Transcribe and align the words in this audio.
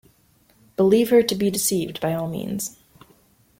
Believe 0.77 1.11
her 1.11 1.21
to 1.21 1.35
be 1.35 1.51
deceived, 1.51 2.01
by 2.01 2.15
all 2.15 2.27
means. 2.27 2.75